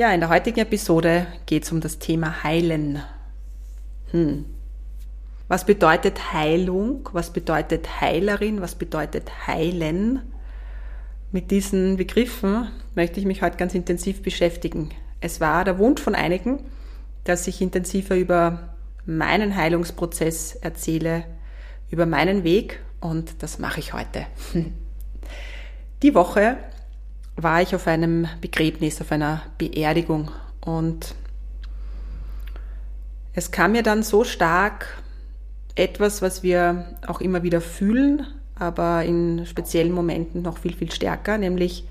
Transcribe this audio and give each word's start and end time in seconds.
Ja, 0.00 0.10
in 0.14 0.20
der 0.20 0.30
heutigen 0.30 0.60
Episode 0.60 1.26
geht 1.44 1.64
es 1.64 1.72
um 1.72 1.82
das 1.82 1.98
Thema 1.98 2.42
Heilen. 2.42 3.02
Hm. 4.12 4.46
Was 5.46 5.66
bedeutet 5.66 6.32
Heilung? 6.32 7.06
Was 7.12 7.34
bedeutet 7.34 8.00
Heilerin? 8.00 8.62
Was 8.62 8.76
bedeutet 8.76 9.46
Heilen? 9.46 10.22
Mit 11.32 11.50
diesen 11.50 11.98
Begriffen 11.98 12.70
möchte 12.94 13.20
ich 13.20 13.26
mich 13.26 13.42
heute 13.42 13.58
ganz 13.58 13.74
intensiv 13.74 14.22
beschäftigen. 14.22 14.88
Es 15.20 15.38
war 15.38 15.66
der 15.66 15.78
Wunsch 15.78 16.00
von 16.00 16.14
einigen, 16.14 16.64
dass 17.24 17.46
ich 17.46 17.60
intensiver 17.60 18.16
über 18.16 18.70
meinen 19.04 19.54
Heilungsprozess 19.54 20.54
erzähle, 20.54 21.24
über 21.90 22.06
meinen 22.06 22.42
Weg 22.42 22.80
und 23.00 23.42
das 23.42 23.58
mache 23.58 23.80
ich 23.80 23.92
heute. 23.92 24.24
Die 26.02 26.14
Woche 26.14 26.56
war 27.42 27.62
ich 27.62 27.74
auf 27.74 27.86
einem 27.86 28.28
Begräbnis, 28.40 29.00
auf 29.00 29.12
einer 29.12 29.42
Beerdigung 29.58 30.30
und 30.60 31.14
es 33.32 33.50
kam 33.50 33.72
mir 33.72 33.82
dann 33.82 34.02
so 34.02 34.24
stark 34.24 35.02
etwas, 35.74 36.20
was 36.20 36.42
wir 36.42 36.96
auch 37.06 37.20
immer 37.20 37.42
wieder 37.42 37.60
fühlen, 37.60 38.26
aber 38.56 39.04
in 39.04 39.46
speziellen 39.46 39.92
Momenten 39.92 40.42
noch 40.42 40.58
viel, 40.58 40.74
viel 40.74 40.90
stärker, 40.92 41.38
nämlich, 41.38 41.84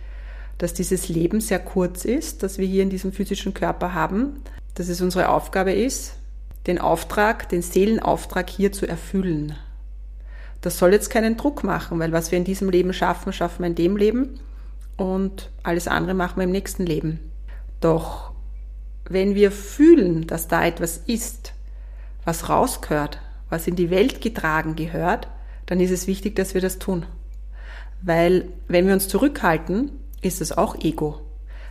dass 0.57 0.73
dieses 0.73 1.07
Leben 1.07 1.39
sehr 1.39 1.59
kurz 1.59 2.05
ist, 2.05 2.43
dass 2.43 2.57
wir 2.57 2.67
hier 2.67 2.83
in 2.83 2.89
diesem 2.89 3.13
physischen 3.13 3.53
Körper 3.53 3.93
haben, 3.93 4.41
dass 4.75 4.89
es 4.89 5.01
unsere 5.01 5.29
Aufgabe 5.29 5.71
ist, 5.71 6.15
den 6.67 6.79
Auftrag, 6.79 7.47
den 7.49 7.61
Seelenauftrag 7.61 8.49
hier 8.49 8.71
zu 8.71 8.85
erfüllen. 8.85 9.55
Das 10.61 10.77
soll 10.77 10.91
jetzt 10.91 11.09
keinen 11.09 11.37
Druck 11.37 11.63
machen, 11.63 11.99
weil 11.99 12.11
was 12.11 12.31
wir 12.31 12.37
in 12.37 12.43
diesem 12.43 12.69
Leben 12.69 12.91
schaffen, 12.91 13.31
schaffen 13.31 13.59
wir 13.59 13.67
in 13.67 13.75
dem 13.75 13.95
Leben 13.95 14.39
und 14.99 15.49
alles 15.63 15.87
andere 15.87 16.13
machen 16.13 16.37
wir 16.37 16.43
im 16.43 16.51
nächsten 16.51 16.85
Leben. 16.85 17.19
Doch 17.79 18.31
wenn 19.09 19.33
wir 19.33 19.51
fühlen, 19.51 20.27
dass 20.27 20.47
da 20.47 20.65
etwas 20.65 20.97
ist, 20.97 21.53
was 22.25 22.49
rausgehört, 22.49 23.19
was 23.49 23.67
in 23.67 23.75
die 23.75 23.89
Welt 23.89 24.21
getragen 24.21 24.75
gehört, 24.75 25.27
dann 25.65 25.79
ist 25.79 25.91
es 25.91 26.05
wichtig, 26.05 26.35
dass 26.35 26.53
wir 26.53 26.61
das 26.61 26.79
tun. 26.79 27.05
Weil 28.01 28.49
wenn 28.67 28.87
wir 28.87 28.93
uns 28.93 29.07
zurückhalten, 29.07 29.91
ist 30.21 30.41
es 30.41 30.51
auch 30.51 30.75
Ego. 30.75 31.21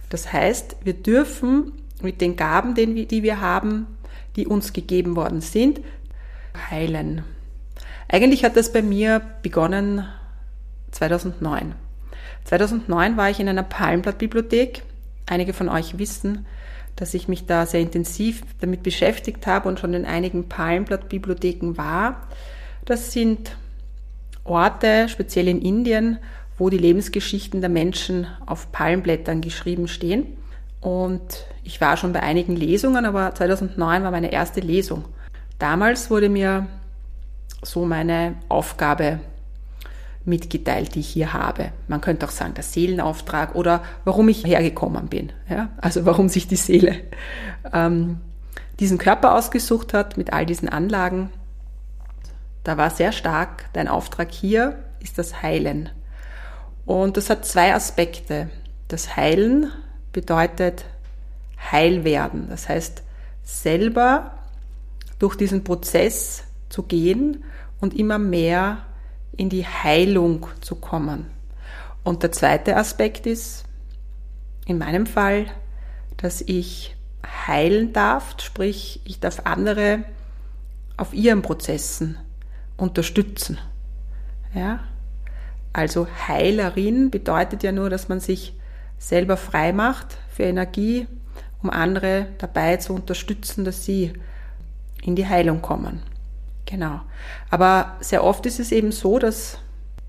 Das 0.08 0.32
heißt, 0.32 0.76
wir 0.82 0.94
dürfen 0.94 1.72
mit 2.00 2.20
den 2.20 2.36
Gaben, 2.36 2.74
die 2.74 3.22
wir 3.22 3.40
haben, 3.40 3.86
die 4.36 4.46
uns 4.46 4.72
gegeben 4.72 5.16
worden 5.16 5.40
sind, 5.40 5.80
heilen. 6.70 7.24
Eigentlich 8.08 8.44
hat 8.44 8.56
das 8.56 8.72
bei 8.72 8.82
mir 8.82 9.20
begonnen 9.42 10.06
2009. 10.92 11.74
2009 12.44 13.16
war 13.16 13.30
ich 13.30 13.40
in 13.40 13.48
einer 13.48 13.62
Palmblattbibliothek. 13.62 14.82
Einige 15.26 15.52
von 15.52 15.68
euch 15.68 15.98
wissen, 15.98 16.46
dass 16.96 17.14
ich 17.14 17.28
mich 17.28 17.46
da 17.46 17.66
sehr 17.66 17.80
intensiv 17.80 18.42
damit 18.60 18.82
beschäftigt 18.82 19.46
habe 19.46 19.68
und 19.68 19.78
schon 19.78 19.94
in 19.94 20.04
einigen 20.04 20.48
Palmblattbibliotheken 20.48 21.76
war. 21.76 22.26
Das 22.84 23.12
sind 23.12 23.56
Orte, 24.44 25.08
speziell 25.08 25.48
in 25.48 25.60
Indien, 25.60 26.18
wo 26.56 26.70
die 26.70 26.78
Lebensgeschichten 26.78 27.60
der 27.60 27.70
Menschen 27.70 28.26
auf 28.46 28.72
Palmblättern 28.72 29.40
geschrieben 29.40 29.86
stehen. 29.86 30.26
Und 30.80 31.44
ich 31.62 31.80
war 31.80 31.96
schon 31.96 32.12
bei 32.12 32.22
einigen 32.22 32.56
Lesungen, 32.56 33.04
aber 33.04 33.34
2009 33.34 34.02
war 34.02 34.10
meine 34.10 34.32
erste 34.32 34.60
Lesung. 34.60 35.04
Damals 35.58 36.10
wurde 36.10 36.28
mir 36.28 36.66
so 37.62 37.84
meine 37.84 38.36
Aufgabe 38.48 39.20
mitgeteilt, 40.28 40.94
die 40.94 41.00
ich 41.00 41.08
hier 41.08 41.32
habe. 41.32 41.72
Man 41.88 42.00
könnte 42.00 42.26
auch 42.26 42.30
sagen, 42.30 42.54
der 42.54 42.62
Seelenauftrag 42.62 43.54
oder 43.54 43.82
warum 44.04 44.28
ich 44.28 44.44
hergekommen 44.44 45.08
bin. 45.08 45.32
Ja? 45.48 45.70
Also 45.78 46.06
warum 46.06 46.28
sich 46.28 46.46
die 46.46 46.56
Seele 46.56 46.96
ähm, 47.72 48.20
diesen 48.78 48.98
Körper 48.98 49.34
ausgesucht 49.34 49.94
hat 49.94 50.16
mit 50.16 50.32
all 50.32 50.46
diesen 50.46 50.68
Anlagen. 50.68 51.30
Da 52.62 52.76
war 52.76 52.90
sehr 52.90 53.12
stark, 53.12 53.64
dein 53.72 53.88
Auftrag 53.88 54.30
hier 54.30 54.78
ist 55.00 55.18
das 55.18 55.42
Heilen. 55.42 55.90
Und 56.84 57.16
das 57.16 57.30
hat 57.30 57.44
zwei 57.44 57.74
Aspekte. 57.74 58.50
Das 58.88 59.16
Heilen 59.16 59.70
bedeutet 60.12 60.84
heil 61.70 62.04
werden. 62.04 62.46
Das 62.48 62.68
heißt, 62.68 63.02
selber 63.42 64.32
durch 65.18 65.36
diesen 65.36 65.64
Prozess 65.64 66.44
zu 66.68 66.82
gehen 66.82 67.44
und 67.80 67.94
immer 67.94 68.18
mehr 68.18 68.78
in 69.38 69.48
die 69.48 69.66
Heilung 69.66 70.46
zu 70.60 70.74
kommen. 70.74 71.30
Und 72.04 72.22
der 72.22 72.32
zweite 72.32 72.76
Aspekt 72.76 73.26
ist, 73.26 73.64
in 74.66 74.76
meinem 74.76 75.06
Fall, 75.06 75.46
dass 76.18 76.42
ich 76.42 76.94
heilen 77.46 77.92
darf, 77.94 78.34
sprich, 78.40 79.00
ich 79.04 79.20
darf 79.20 79.42
andere 79.44 80.04
auf 80.96 81.14
ihren 81.14 81.40
Prozessen 81.40 82.18
unterstützen. 82.76 83.58
Ja? 84.54 84.80
Also 85.72 86.06
Heilerin 86.26 87.10
bedeutet 87.10 87.62
ja 87.62 87.72
nur, 87.72 87.88
dass 87.88 88.08
man 88.08 88.20
sich 88.20 88.54
selber 88.98 89.36
frei 89.36 89.72
macht 89.72 90.18
für 90.28 90.42
Energie, 90.42 91.06
um 91.62 91.70
andere 91.70 92.26
dabei 92.38 92.76
zu 92.76 92.94
unterstützen, 92.94 93.64
dass 93.64 93.84
sie 93.84 94.12
in 95.02 95.14
die 95.14 95.26
Heilung 95.26 95.62
kommen. 95.62 96.02
Genau. 96.68 97.00
Aber 97.48 97.96
sehr 98.00 98.22
oft 98.22 98.44
ist 98.44 98.60
es 98.60 98.72
eben 98.72 98.92
so, 98.92 99.18
dass 99.18 99.58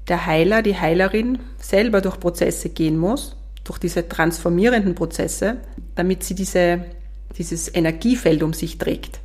der 0.10 0.26
Heiler, 0.26 0.62
die 0.62 0.78
Heilerin 0.78 1.40
selber 1.58 2.02
durch 2.02 2.20
Prozesse 2.20 2.70
gehen 2.70 2.98
muss, 2.98 3.38
durch 3.64 3.80
diese 3.80 4.10
transformierenden 4.10 4.94
Prozesse, 4.94 5.58
damit 5.96 6.24
sie 6.24 6.36
diese, 6.36 6.84
dieses 7.38 7.74
Energiefeld 7.74 8.44
um 8.44 8.52
sich 8.52 8.78
trägt. 8.78 9.22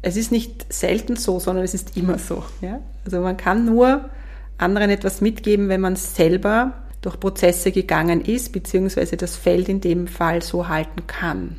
Es 0.00 0.16
ist 0.16 0.30
nicht 0.30 0.72
selten 0.72 1.16
so, 1.16 1.40
sondern 1.40 1.64
es 1.64 1.74
ist 1.74 1.96
immer 1.96 2.18
so. 2.18 2.44
Ja? 2.60 2.80
Also 3.04 3.20
man 3.20 3.36
kann 3.36 3.64
nur 3.64 4.08
anderen 4.56 4.90
etwas 4.90 5.20
mitgeben, 5.20 5.68
wenn 5.68 5.80
man 5.80 5.96
selber 5.96 6.74
durch 7.00 7.18
Prozesse 7.18 7.72
gegangen 7.72 8.20
ist, 8.20 8.52
beziehungsweise 8.52 9.16
das 9.16 9.36
Feld 9.36 9.68
in 9.68 9.80
dem 9.80 10.06
Fall 10.06 10.40
so 10.40 10.68
halten 10.68 11.06
kann. 11.08 11.58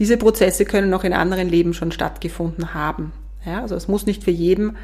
Diese 0.00 0.16
Prozesse 0.16 0.64
können 0.64 0.92
auch 0.94 1.04
in 1.04 1.12
anderen 1.12 1.48
Leben 1.48 1.74
schon 1.74 1.92
stattgefunden 1.92 2.74
haben. 2.74 3.12
Ja, 3.46 3.62
also 3.62 3.76
es 3.76 3.86
muss 3.86 4.06
nicht 4.06 4.24
für 4.24 4.32
jeden, 4.32 4.76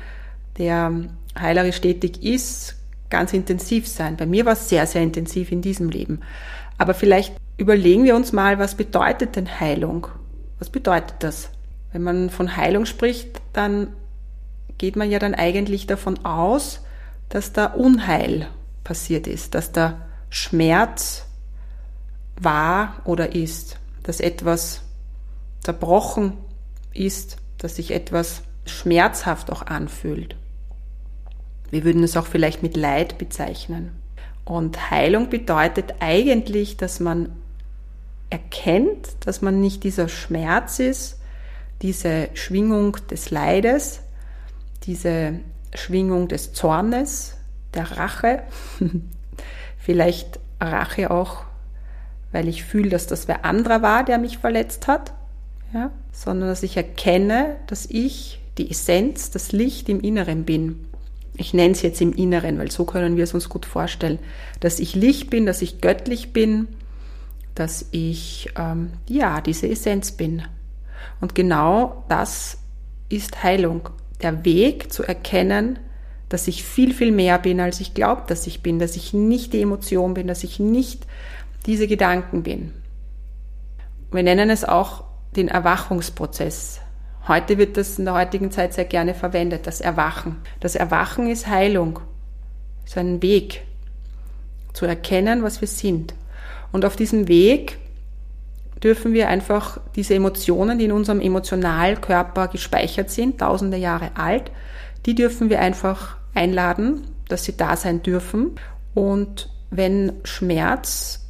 der 0.56 0.92
heilerisch 1.38 1.80
tätig 1.80 2.22
ist, 2.22 2.76
ganz 3.10 3.32
intensiv 3.32 3.88
sein. 3.88 4.16
Bei 4.16 4.24
mir 4.24 4.46
war 4.46 4.52
es 4.52 4.68
sehr, 4.68 4.86
sehr 4.86 5.02
intensiv 5.02 5.50
in 5.50 5.60
diesem 5.62 5.90
Leben. 5.90 6.20
Aber 6.78 6.94
vielleicht 6.94 7.34
überlegen 7.56 8.04
wir 8.04 8.14
uns 8.16 8.32
mal, 8.32 8.58
was 8.58 8.76
bedeutet 8.76 9.36
denn 9.36 9.60
Heilung? 9.60 10.06
Was 10.58 10.70
bedeutet 10.70 11.16
das? 11.18 11.50
Wenn 11.92 12.02
man 12.02 12.30
von 12.30 12.56
Heilung 12.56 12.86
spricht, 12.86 13.42
dann 13.52 13.88
geht 14.78 14.96
man 14.96 15.10
ja 15.10 15.18
dann 15.18 15.34
eigentlich 15.34 15.86
davon 15.86 16.24
aus, 16.24 16.80
dass 17.28 17.52
da 17.52 17.66
Unheil 17.66 18.48
passiert 18.84 19.26
ist, 19.26 19.54
dass 19.54 19.72
da 19.72 20.06
Schmerz 20.30 21.26
war 22.40 23.02
oder 23.04 23.34
ist, 23.34 23.78
dass 24.02 24.20
etwas 24.20 24.82
zerbrochen 25.60 26.38
ist, 26.94 27.36
dass 27.58 27.76
sich 27.76 27.92
etwas 27.92 28.42
schmerzhaft 28.66 29.50
auch 29.50 29.62
anfühlt. 29.62 30.36
Wir 31.70 31.84
würden 31.84 32.02
es 32.02 32.16
auch 32.16 32.26
vielleicht 32.26 32.62
mit 32.62 32.76
Leid 32.76 33.18
bezeichnen. 33.18 33.92
Und 34.44 34.90
Heilung 34.90 35.30
bedeutet 35.30 35.94
eigentlich, 36.00 36.76
dass 36.76 37.00
man 37.00 37.30
erkennt, 38.30 39.26
dass 39.26 39.42
man 39.42 39.60
nicht 39.60 39.84
dieser 39.84 40.08
Schmerz 40.08 40.78
ist, 40.78 41.18
diese 41.82 42.28
Schwingung 42.34 42.96
des 43.10 43.30
Leides, 43.30 44.00
diese 44.84 45.40
Schwingung 45.74 46.28
des 46.28 46.52
Zornes, 46.52 47.36
der 47.74 47.92
Rache, 47.92 48.42
vielleicht 49.78 50.40
Rache 50.60 51.10
auch, 51.10 51.44
weil 52.32 52.48
ich 52.48 52.64
fühle, 52.64 52.90
dass 52.90 53.06
das 53.06 53.28
wer 53.28 53.44
anderer 53.44 53.82
war, 53.82 54.04
der 54.04 54.18
mich 54.18 54.38
verletzt 54.38 54.86
hat, 54.86 55.12
ja, 55.72 55.90
sondern 56.12 56.48
dass 56.48 56.62
ich 56.62 56.76
erkenne, 56.76 57.56
dass 57.66 57.86
ich 57.86 58.41
die 58.58 58.70
Essenz, 58.70 59.30
das 59.30 59.52
Licht 59.52 59.88
im 59.88 60.00
Inneren 60.00 60.44
bin. 60.44 60.86
Ich 61.36 61.54
nenne 61.54 61.72
es 61.72 61.82
jetzt 61.82 62.00
im 62.00 62.12
Inneren, 62.12 62.58
weil 62.58 62.70
so 62.70 62.84
können 62.84 63.16
wir 63.16 63.24
es 63.24 63.34
uns 63.34 63.48
gut 63.48 63.64
vorstellen, 63.64 64.18
dass 64.60 64.78
ich 64.78 64.94
Licht 64.94 65.30
bin, 65.30 65.46
dass 65.46 65.62
ich 65.62 65.80
göttlich 65.80 66.32
bin, 66.32 66.68
dass 67.54 67.86
ich 67.90 68.50
ähm, 68.56 68.92
ja 69.08 69.40
diese 69.40 69.68
Essenz 69.68 70.12
bin. 70.12 70.42
Und 71.20 71.34
genau 71.34 72.04
das 72.08 72.58
ist 73.08 73.42
Heilung. 73.42 73.88
Der 74.22 74.44
Weg 74.44 74.92
zu 74.92 75.02
erkennen, 75.02 75.78
dass 76.28 76.48
ich 76.48 76.64
viel, 76.64 76.94
viel 76.94 77.12
mehr 77.12 77.38
bin, 77.38 77.60
als 77.60 77.80
ich 77.80 77.94
glaube, 77.94 78.22
dass 78.26 78.46
ich 78.46 78.62
bin, 78.62 78.78
dass 78.78 78.96
ich 78.96 79.12
nicht 79.12 79.52
die 79.52 79.60
Emotion 79.62 80.14
bin, 80.14 80.26
dass 80.26 80.44
ich 80.44 80.58
nicht 80.58 81.06
diese 81.66 81.86
Gedanken 81.86 82.42
bin. 82.42 82.72
Wir 84.10 84.22
nennen 84.22 84.50
es 84.50 84.64
auch 84.64 85.04
den 85.36 85.48
Erwachungsprozess. 85.48 86.81
Heute 87.28 87.56
wird 87.56 87.76
das 87.76 87.98
in 87.98 88.04
der 88.04 88.14
heutigen 88.14 88.50
Zeit 88.50 88.74
sehr 88.74 88.84
gerne 88.84 89.14
verwendet, 89.14 89.66
das 89.66 89.80
Erwachen. 89.80 90.36
Das 90.58 90.74
Erwachen 90.74 91.30
ist 91.30 91.46
Heilung, 91.46 92.00
ist 92.84 92.98
ein 92.98 93.22
Weg 93.22 93.62
zu 94.72 94.86
erkennen, 94.86 95.44
was 95.44 95.60
wir 95.60 95.68
sind. 95.68 96.14
Und 96.72 96.84
auf 96.84 96.96
diesem 96.96 97.28
Weg 97.28 97.78
dürfen 98.82 99.12
wir 99.12 99.28
einfach 99.28 99.78
diese 99.94 100.14
Emotionen, 100.14 100.78
die 100.78 100.86
in 100.86 100.92
unserem 100.92 101.20
Emotionalkörper 101.20 102.48
gespeichert 102.48 103.10
sind, 103.10 103.38
tausende 103.38 103.76
Jahre 103.76 104.10
alt, 104.16 104.50
die 105.06 105.14
dürfen 105.14 105.48
wir 105.48 105.60
einfach 105.60 106.16
einladen, 106.34 107.02
dass 107.28 107.44
sie 107.44 107.56
da 107.56 107.76
sein 107.76 108.02
dürfen. 108.02 108.56
Und 108.94 109.48
wenn 109.70 110.14
Schmerz 110.24 111.24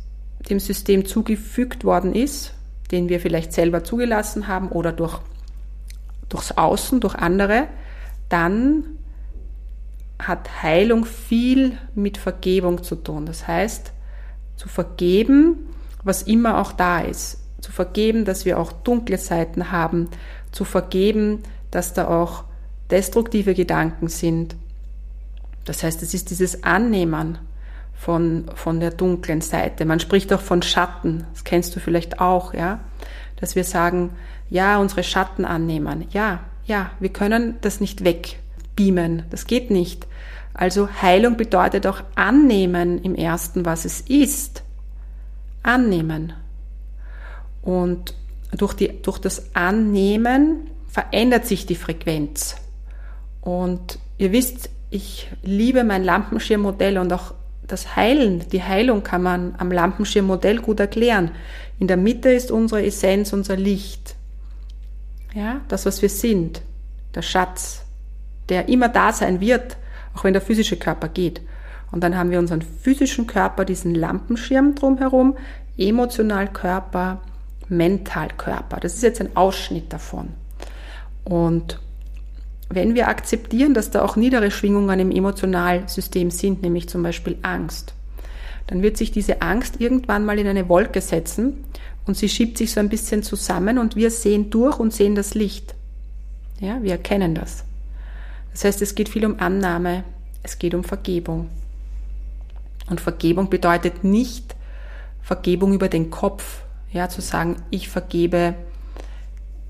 dem 0.49 0.59
System 0.59 1.05
zugefügt 1.05 1.85
worden 1.85 2.15
ist, 2.15 2.55
den 2.91 3.09
wir 3.09 3.21
vielleicht 3.21 3.53
selber 3.53 3.85
zugelassen 3.85 4.49
haben 4.49 4.69
oder 4.69 4.93
durch, 4.93 5.21
durchs 6.33 6.53
Außen, 6.53 7.01
durch 7.01 7.15
andere, 7.15 7.69
dann 8.29 8.85
hat 10.19 10.63
Heilung 10.63 11.05
viel 11.05 11.77
mit 11.95 12.17
Vergebung 12.17 12.83
zu 12.83 12.97
tun. 12.97 13.27
Das 13.27 13.47
heißt, 13.47 13.93
zu 14.57 14.69
vergeben, 14.69 15.67
was 16.05 16.23
immer 16.23 16.59
auch 16.59 16.73
da 16.73 17.01
ist. 17.01 17.39
Zu 17.61 17.73
vergeben, 17.73 18.25
dass 18.25 18.45
wir 18.45 18.59
auch 18.59 18.73
dunkle 18.73 19.19
Seiten 19.19 19.71
haben. 19.73 20.09
Zu 20.53 20.65
vergeben, 20.65 21.43
dass 21.71 21.93
da 21.93 22.09
auch 22.09 22.45
destruktive 22.91 23.55
Gedanken 23.55 24.09
sind. 24.09 24.57
Das 25.65 25.83
heißt, 25.83 26.03
es 26.03 26.15
ist 26.15 26.31
dieses 26.31 26.65
Annehmen 26.65 27.39
von, 28.03 28.47
von 28.57 28.81
der 28.81 28.91
dunklen 28.91 29.43
Seite. 29.43 29.85
Man 29.85 30.01
spricht 30.01 30.33
auch 30.33 30.41
von 30.41 30.61
Schatten. 30.61 31.25
Das 31.33 31.45
kennst 31.45 31.77
du 31.77 31.79
vielleicht 31.79 32.19
auch, 32.19 32.53
ja? 32.53 32.81
Dass 33.37 33.55
wir 33.55 33.63
sagen, 33.63 34.11
ja, 34.51 34.79
unsere 34.79 35.05
Schatten 35.05 35.45
annehmen. 35.45 36.07
Ja, 36.11 36.41
ja, 36.67 36.91
wir 36.99 37.11
können 37.11 37.59
das 37.61 37.81
nicht 37.81 38.03
wegbeamen. 38.03 39.23
Das 39.31 39.47
geht 39.47 39.71
nicht. 39.71 40.09
Also 40.53 40.89
Heilung 41.01 41.37
bedeutet 41.37 41.87
auch 41.87 42.03
annehmen 42.17 43.01
im 43.03 43.15
ersten, 43.15 43.65
was 43.65 43.85
es 43.85 44.01
ist. 44.01 44.65
Annehmen. 45.63 46.33
Und 47.63 48.17
durch, 48.51 48.75
die, 48.75 49.01
durch 49.01 49.19
das 49.19 49.55
Annehmen 49.55 50.71
verändert 50.89 51.47
sich 51.47 51.67
die 51.67 51.77
Frequenz. 51.77 52.57
Und 53.43 54.01
ihr 54.19 54.33
wisst, 54.33 54.71
ich 54.91 55.31
liebe 55.45 55.85
mein 55.85 56.03
Lampenschirmmodell 56.03 56.99
und 56.99 57.13
auch 57.13 57.35
das 57.73 57.97
Heilen, 57.97 58.45
die 58.51 58.63
Heilung 58.63 59.03
kann 59.03 59.23
man 59.23 59.55
am 59.59 59.73
Lampenschirmmodell 59.73 60.61
gut 60.61 60.79
erklären. 60.79 61.31
In 61.79 61.89
der 61.89 61.97
Mitte 61.97 62.31
ist 62.31 62.51
unsere 62.51 62.85
Essenz, 62.85 63.33
unser 63.33 63.57
Licht. 63.57 64.15
Ja, 65.35 65.63
das, 65.69 65.87
was 65.87 66.03
wir 66.03 66.11
sind, 66.11 66.61
der 67.15 67.23
Schatz, 67.23 67.85
der 68.51 68.69
immer 68.69 68.89
da 68.89 69.13
sein 69.13 69.41
wird, 69.41 69.79
auch 70.15 70.25
wenn 70.25 70.35
der 70.35 70.43
physische 70.43 70.77
Körper 70.77 71.09
geht. 71.09 71.41
Und 71.91 72.03
dann 72.05 72.17
haben 72.17 72.31
wir 72.31 72.39
unseren 72.39 72.63
physischen 72.63 73.27
Körper, 73.27 73.65
diesen 73.65 73.95
Lampenschirm 73.95 74.75
drumherum, 74.75 75.37
Emotionalkörper, 75.79 77.23
Mentalkörper. 77.69 78.81
Das 78.81 78.95
ist 78.95 79.03
jetzt 79.03 79.21
ein 79.21 79.35
Ausschnitt 79.35 79.93
davon. 79.93 80.29
Und 81.25 81.81
wenn 82.75 82.95
wir 82.95 83.09
akzeptieren, 83.09 83.75
dass 83.75 83.91
da 83.91 84.03
auch 84.03 84.17
niedere 84.17 84.51
Schwingungen 84.51 84.99
im 84.99 85.11
Emotionalsystem 85.11 86.31
sind, 86.31 86.63
nämlich 86.63 86.89
zum 86.89 87.03
Beispiel 87.03 87.37
Angst, 87.43 87.95
dann 88.67 88.83
wird 88.83 88.97
sich 88.97 89.11
diese 89.11 89.43
Angst 89.43 89.81
irgendwann 89.81 90.25
mal 90.25 90.39
in 90.39 90.47
eine 90.47 90.69
Wolke 90.69 91.01
setzen 91.01 91.65
und 92.07 92.17
sie 92.17 92.29
schiebt 92.29 92.59
sich 92.59 92.73
so 92.73 92.81
ein 92.81 92.89
bisschen 92.89 93.23
zusammen 93.23 93.79
und 93.79 93.97
wir 93.97 94.11
sehen 94.11 94.51
durch 94.51 94.79
und 94.79 94.93
sehen 94.93 95.15
das 95.15 95.35
Licht. 95.35 95.75
Ja, 96.61 96.83
wir 96.83 96.93
erkennen 96.93 97.35
das. 97.35 97.65
Das 98.53 98.65
heißt, 98.65 98.83
es 98.83 98.95
geht 98.95 99.09
viel 99.09 99.27
um 99.27 99.41
Annahme, 99.41 100.05
es 100.43 100.59
geht 100.59 100.75
um 100.75 100.85
Vergebung. 100.85 101.49
Und 102.89 103.01
Vergebung 103.01 103.51
bedeutet 103.51 104.05
nicht 104.05 104.55
Vergebung 105.23 105.73
über 105.73 105.89
den 105.89 106.11
Kopf, 106.11 106.63
ja, 106.93 107.09
zu 107.09 107.21
sagen, 107.21 107.57
ich 107.71 107.89
vergebe 107.89 108.55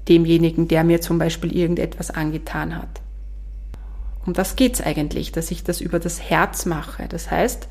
demjenigen, 0.09 0.69
der 0.69 0.85
mir 0.85 1.01
zum 1.01 1.19
Beispiel 1.19 1.57
irgendetwas 1.57 2.11
angetan 2.11 2.77
hat. 2.77 3.01
Um 4.25 4.33
das 4.33 4.57
geht's 4.57 4.81
eigentlich, 4.81 5.33
dass 5.33 5.51
ich 5.51 5.65
das 5.65 5.81
über 5.81 5.99
das 5.99 6.21
Herz 6.23 6.67
mache. 6.67 7.09
Das 7.09 7.31
heißt, 7.31 7.69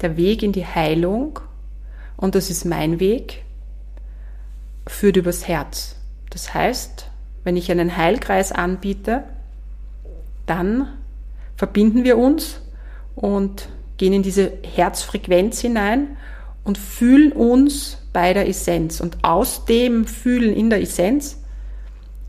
der 0.00 0.16
Weg 0.16 0.42
in 0.42 0.52
die 0.52 0.66
Heilung, 0.66 1.40
und 2.16 2.34
das 2.34 2.50
ist 2.50 2.64
mein 2.64 3.00
Weg, 3.00 3.44
führt 4.86 5.16
übers 5.16 5.46
Herz. 5.48 5.96
Das 6.30 6.52
heißt, 6.52 7.10
wenn 7.44 7.56
ich 7.56 7.70
einen 7.70 7.96
Heilkreis 7.96 8.52
anbiete, 8.52 9.24
dann 10.46 10.88
verbinden 11.56 12.04
wir 12.04 12.18
uns 12.18 12.60
und 13.14 13.68
gehen 13.96 14.12
in 14.12 14.22
diese 14.22 14.52
Herzfrequenz 14.74 15.60
hinein 15.60 16.16
und 16.64 16.78
fühlen 16.78 17.32
uns 17.32 17.98
bei 18.12 18.34
der 18.34 18.48
Essenz. 18.48 19.00
Und 19.00 19.18
aus 19.22 19.64
dem 19.64 20.06
Fühlen 20.06 20.52
in 20.52 20.70
der 20.70 20.80
Essenz 20.80 21.43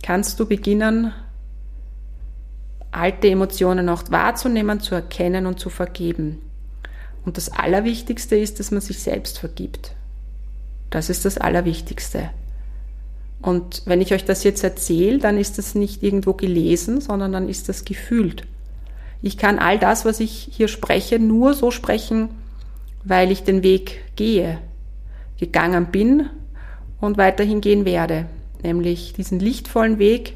kannst 0.05 0.39
du 0.39 0.45
beginnen, 0.45 1.13
alte 2.91 3.27
Emotionen 3.27 3.89
auch 3.89 4.03
wahrzunehmen, 4.11 4.79
zu 4.79 4.93
erkennen 4.93 5.47
und 5.47 5.59
zu 5.59 5.71
vergeben. 5.71 6.37
Und 7.25 7.37
das 7.37 7.49
Allerwichtigste 7.49 8.35
ist, 8.35 8.59
dass 8.59 8.69
man 8.69 8.81
sich 8.81 8.99
selbst 8.99 9.39
vergibt. 9.39 9.93
Das 10.91 11.09
ist 11.09 11.25
das 11.25 11.39
Allerwichtigste. 11.39 12.29
Und 13.41 13.81
wenn 13.85 13.99
ich 13.99 14.13
euch 14.13 14.23
das 14.23 14.43
jetzt 14.43 14.63
erzähle, 14.63 15.17
dann 15.17 15.39
ist 15.39 15.57
das 15.57 15.73
nicht 15.73 16.03
irgendwo 16.03 16.33
gelesen, 16.33 17.01
sondern 17.01 17.31
dann 17.31 17.49
ist 17.49 17.67
das 17.67 17.83
gefühlt. 17.83 18.43
Ich 19.23 19.39
kann 19.39 19.57
all 19.57 19.79
das, 19.79 20.05
was 20.05 20.19
ich 20.19 20.49
hier 20.51 20.67
spreche, 20.67 21.17
nur 21.17 21.55
so 21.55 21.71
sprechen, 21.71 22.29
weil 23.03 23.31
ich 23.31 23.41
den 23.41 23.63
Weg 23.63 24.03
gehe, 24.15 24.59
gegangen 25.39 25.87
bin 25.87 26.29
und 27.01 27.17
weiterhin 27.17 27.59
gehen 27.59 27.85
werde, 27.85 28.27
nämlich 28.65 29.13
diesen 29.13 29.39
lichtvollen 29.39 29.99
Weg, 29.99 30.35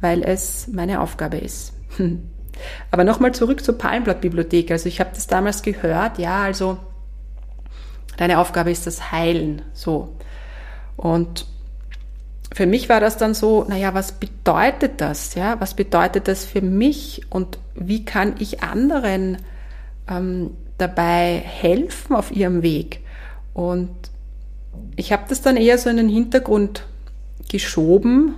weil 0.00 0.22
es 0.22 0.68
meine 0.68 1.00
Aufgabe 1.00 1.36
ist. 1.36 1.72
Aber 2.90 3.04
nochmal 3.04 3.34
zurück 3.34 3.64
zur 3.64 3.78
Palmblattbibliothek. 3.78 4.70
Also 4.70 4.88
ich 4.88 5.00
habe 5.00 5.10
das 5.14 5.26
damals 5.26 5.62
gehört, 5.62 6.18
ja, 6.18 6.42
also 6.42 6.78
deine 8.16 8.38
Aufgabe 8.38 8.70
ist 8.70 8.86
das 8.86 9.12
Heilen, 9.12 9.62
so. 9.72 10.16
Und 10.96 11.46
für 12.54 12.66
mich 12.66 12.88
war 12.88 13.00
das 13.00 13.16
dann 13.16 13.34
so, 13.34 13.64
naja, 13.64 13.94
was 13.94 14.12
bedeutet 14.12 15.00
das? 15.00 15.34
Ja, 15.34 15.60
was 15.60 15.74
bedeutet 15.74 16.28
das 16.28 16.44
für 16.44 16.60
mich 16.60 17.22
und 17.30 17.58
wie 17.74 18.04
kann 18.04 18.36
ich 18.38 18.62
anderen 18.62 19.38
ähm, 20.08 20.50
dabei 20.78 21.42
helfen 21.44 22.14
auf 22.14 22.30
ihrem 22.30 22.62
Weg? 22.62 23.00
Und 23.52 23.90
ich 24.94 25.12
habe 25.12 25.24
das 25.28 25.42
dann 25.42 25.56
eher 25.56 25.78
so 25.78 25.90
in 25.90 25.96
den 25.96 26.08
Hintergrund 26.08 26.86
geschoben, 27.54 28.34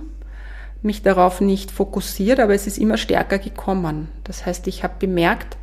mich 0.81 1.01
darauf 1.01 1.41
nicht 1.41 1.71
fokussiert, 1.71 2.39
aber 2.39 2.53
es 2.53 2.67
ist 2.67 2.77
immer 2.77 2.97
stärker 2.97 3.39
gekommen. 3.39 4.09
Das 4.23 4.45
heißt, 4.45 4.67
ich 4.67 4.83
habe 4.83 4.93
bemerkt, 4.99 5.57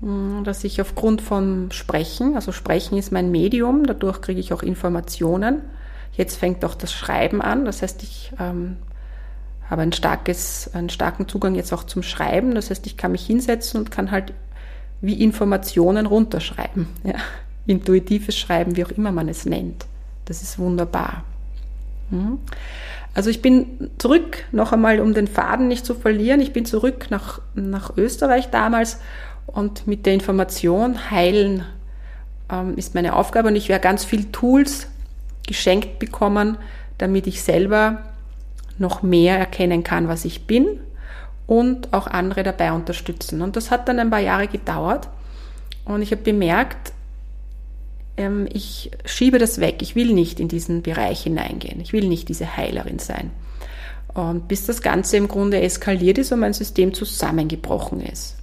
hm, 0.00 0.44
dass 0.44 0.64
ich 0.64 0.80
aufgrund 0.80 1.22
von 1.22 1.70
Sprechen, 1.72 2.36
also 2.36 2.52
Sprechen 2.52 2.98
ist 2.98 3.10
mein 3.10 3.30
Medium, 3.30 3.84
dadurch 3.86 4.20
kriege 4.20 4.40
ich 4.40 4.52
auch 4.52 4.62
Informationen, 4.62 5.62
Jetzt 6.18 6.36
fängt 6.36 6.64
auch 6.64 6.74
das 6.74 6.92
Schreiben 6.92 7.40
an. 7.40 7.64
Das 7.64 7.80
heißt, 7.80 8.02
ich 8.02 8.32
ähm, 8.40 8.76
habe 9.70 9.82
ein 9.82 9.92
starkes, 9.92 10.68
einen 10.74 10.90
starken 10.90 11.28
Zugang 11.28 11.54
jetzt 11.54 11.72
auch 11.72 11.84
zum 11.84 12.02
Schreiben. 12.02 12.56
Das 12.56 12.70
heißt, 12.70 12.84
ich 12.86 12.96
kann 12.96 13.12
mich 13.12 13.24
hinsetzen 13.24 13.80
und 13.80 13.92
kann 13.92 14.10
halt 14.10 14.34
wie 15.00 15.22
Informationen 15.22 16.06
runterschreiben. 16.06 16.88
Ja? 17.04 17.14
Intuitives 17.66 18.36
Schreiben, 18.36 18.76
wie 18.76 18.84
auch 18.84 18.90
immer 18.90 19.12
man 19.12 19.28
es 19.28 19.44
nennt. 19.44 19.86
Das 20.24 20.42
ist 20.42 20.58
wunderbar. 20.58 21.22
Mhm. 22.10 22.38
Also 23.14 23.30
ich 23.30 23.42
bin 23.42 23.90
zurück, 23.98 24.44
noch 24.52 24.72
einmal, 24.72 25.00
um 25.00 25.14
den 25.14 25.26
Faden 25.26 25.68
nicht 25.68 25.84
zu 25.84 25.94
verlieren, 25.94 26.40
ich 26.40 26.52
bin 26.52 26.64
zurück 26.64 27.06
nach, 27.10 27.40
nach 27.54 27.96
Österreich 27.96 28.50
damals 28.50 29.00
und 29.46 29.86
mit 29.86 30.06
der 30.06 30.14
Information 30.14 31.10
heilen 31.10 31.64
ähm, 32.50 32.76
ist 32.76 32.94
meine 32.94 33.16
Aufgabe 33.16 33.48
und 33.48 33.56
ich 33.56 33.68
werde 33.68 33.82
ganz 33.82 34.04
viel 34.04 34.26
Tools 34.26 34.88
geschenkt 35.46 35.98
bekommen, 35.98 36.58
damit 36.98 37.26
ich 37.26 37.42
selber 37.42 38.02
noch 38.78 39.02
mehr 39.02 39.38
erkennen 39.38 39.82
kann, 39.82 40.08
was 40.08 40.24
ich 40.24 40.46
bin 40.46 40.80
und 41.46 41.92
auch 41.92 42.06
andere 42.06 42.42
dabei 42.42 42.72
unterstützen. 42.72 43.42
Und 43.42 43.56
das 43.56 43.70
hat 43.70 43.88
dann 43.88 43.98
ein 43.98 44.10
paar 44.10 44.20
Jahre 44.20 44.46
gedauert 44.46 45.08
und 45.84 46.02
ich 46.02 46.12
habe 46.12 46.22
bemerkt, 46.22 46.92
ähm, 48.18 48.46
ich 48.52 48.90
schiebe 49.04 49.38
das 49.38 49.60
weg. 49.60 49.76
Ich 49.80 49.94
will 49.94 50.12
nicht 50.12 50.40
in 50.40 50.48
diesen 50.48 50.82
Bereich 50.82 51.22
hineingehen. 51.22 51.80
Ich 51.80 51.92
will 51.92 52.06
nicht 52.06 52.28
diese 52.28 52.56
Heilerin 52.56 52.98
sein. 52.98 53.30
Und 54.12 54.48
bis 54.48 54.66
das 54.66 54.82
Ganze 54.82 55.16
im 55.16 55.28
Grunde 55.28 55.60
eskaliert 55.62 56.18
ist 56.18 56.32
und 56.32 56.40
mein 56.40 56.52
System 56.52 56.92
zusammengebrochen 56.92 58.00
ist. 58.00 58.36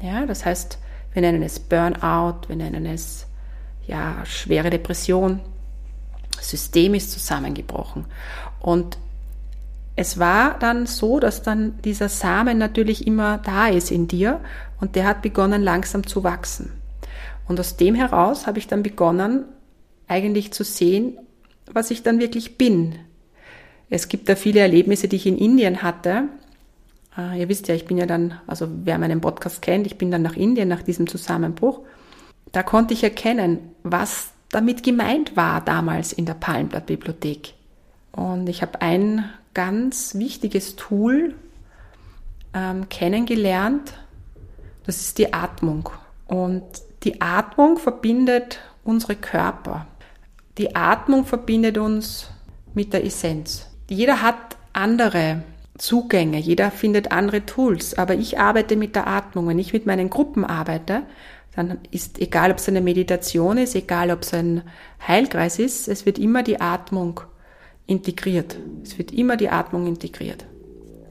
Ja, 0.00 0.26
das 0.26 0.44
heißt, 0.44 0.78
wir 1.14 1.22
nennen 1.22 1.42
es 1.42 1.58
Burnout, 1.58 2.48
wir 2.48 2.56
nennen 2.56 2.86
es 2.86 3.26
ja, 3.86 4.24
schwere 4.24 4.70
Depression. 4.70 5.40
Das 6.36 6.50
System 6.50 6.94
ist 6.94 7.10
zusammengebrochen. 7.12 8.04
Und 8.60 8.98
es 9.96 10.18
war 10.18 10.58
dann 10.58 10.86
so, 10.86 11.20
dass 11.20 11.42
dann 11.42 11.78
dieser 11.82 12.08
Samen 12.08 12.58
natürlich 12.58 13.06
immer 13.06 13.38
da 13.38 13.68
ist 13.68 13.90
in 13.90 14.08
dir 14.08 14.40
und 14.80 14.96
der 14.96 15.06
hat 15.06 15.22
begonnen 15.22 15.62
langsam 15.62 16.06
zu 16.06 16.24
wachsen. 16.24 16.81
Und 17.48 17.58
aus 17.60 17.76
dem 17.76 17.94
heraus 17.94 18.46
habe 18.46 18.58
ich 18.58 18.66
dann 18.66 18.82
begonnen, 18.82 19.44
eigentlich 20.08 20.52
zu 20.52 20.64
sehen, 20.64 21.18
was 21.72 21.90
ich 21.90 22.02
dann 22.02 22.18
wirklich 22.18 22.58
bin. 22.58 22.96
Es 23.88 24.08
gibt 24.08 24.28
da 24.28 24.36
viele 24.36 24.60
Erlebnisse, 24.60 25.08
die 25.08 25.16
ich 25.16 25.26
in 25.26 25.38
Indien 25.38 25.82
hatte. 25.82 26.24
Äh, 27.16 27.40
ihr 27.40 27.48
wisst 27.48 27.68
ja, 27.68 27.74
ich 27.74 27.86
bin 27.86 27.98
ja 27.98 28.06
dann, 28.06 28.40
also 28.46 28.68
wer 28.84 28.98
meinen 28.98 29.20
Podcast 29.20 29.62
kennt, 29.62 29.86
ich 29.86 29.98
bin 29.98 30.10
dann 30.10 30.22
nach 30.22 30.36
Indien 30.36 30.68
nach 30.68 30.82
diesem 30.82 31.06
Zusammenbruch. 31.06 31.80
Da 32.52 32.62
konnte 32.62 32.94
ich 32.94 33.02
erkennen, 33.02 33.58
was 33.82 34.32
damit 34.50 34.82
gemeint 34.82 35.36
war 35.36 35.62
damals 35.62 36.12
in 36.12 36.26
der 36.26 36.34
Palmblatt-Bibliothek. 36.34 37.54
Und 38.12 38.48
ich 38.48 38.62
habe 38.62 38.82
ein 38.82 39.24
ganz 39.54 40.14
wichtiges 40.14 40.76
Tool 40.76 41.34
ähm, 42.54 42.88
kennengelernt, 42.88 43.94
das 44.84 45.00
ist 45.00 45.18
die 45.18 45.32
Atmung. 45.32 45.88
Und 46.26 46.64
die 47.04 47.20
Atmung 47.20 47.78
verbindet 47.78 48.60
unsere 48.84 49.16
Körper. 49.16 49.86
Die 50.58 50.76
Atmung 50.76 51.24
verbindet 51.24 51.78
uns 51.78 52.30
mit 52.74 52.92
der 52.92 53.04
Essenz. 53.04 53.66
Jeder 53.88 54.22
hat 54.22 54.56
andere 54.72 55.42
Zugänge, 55.78 56.38
jeder 56.38 56.70
findet 56.70 57.10
andere 57.10 57.44
Tools, 57.44 57.96
aber 57.98 58.14
ich 58.14 58.38
arbeite 58.38 58.76
mit 58.76 58.94
der 58.94 59.06
Atmung. 59.06 59.48
Wenn 59.48 59.58
ich 59.58 59.72
mit 59.72 59.86
meinen 59.86 60.10
Gruppen 60.10 60.44
arbeite, 60.44 61.02
dann 61.56 61.78
ist 61.90 62.18
egal, 62.18 62.50
ob 62.50 62.58
es 62.58 62.68
eine 62.68 62.80
Meditation 62.80 63.58
ist, 63.58 63.74
egal, 63.74 64.10
ob 64.10 64.22
es 64.22 64.32
ein 64.32 64.62
Heilkreis 65.06 65.58
ist, 65.58 65.88
es 65.88 66.06
wird 66.06 66.18
immer 66.18 66.42
die 66.42 66.60
Atmung 66.60 67.20
integriert. 67.86 68.56
Es 68.82 68.96
wird 68.96 69.12
immer 69.12 69.36
die 69.36 69.48
Atmung 69.48 69.86
integriert. 69.86 70.44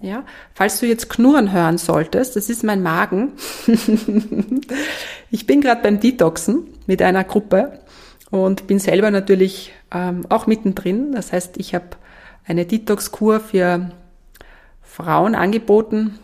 Ja, 0.01 0.23
falls 0.55 0.79
du 0.79 0.87
jetzt 0.87 1.09
Knurren 1.09 1.51
hören 1.51 1.77
solltest, 1.77 2.35
das 2.35 2.49
ist 2.49 2.63
mein 2.63 2.81
Magen. 2.81 3.33
ich 5.31 5.45
bin 5.45 5.61
gerade 5.61 5.83
beim 5.83 5.99
Detoxen 5.99 6.63
mit 6.87 7.03
einer 7.03 7.23
Gruppe 7.23 7.79
und 8.31 8.65
bin 8.65 8.79
selber 8.79 9.11
natürlich 9.11 9.73
ähm, 9.91 10.25
auch 10.29 10.47
mittendrin. 10.47 11.11
Das 11.11 11.31
heißt, 11.31 11.57
ich 11.57 11.75
habe 11.75 11.85
eine 12.47 12.65
Detox-Kur 12.65 13.39
für 13.39 13.91
Frauen 14.81 15.35
angeboten. 15.35 16.17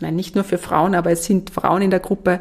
Nein, 0.00 0.16
nicht 0.16 0.34
nur 0.34 0.42
für 0.42 0.58
Frauen, 0.58 0.96
aber 0.96 1.12
es 1.12 1.24
sind 1.24 1.50
Frauen 1.50 1.82
in 1.82 1.90
der 1.90 2.00
Gruppe. 2.00 2.40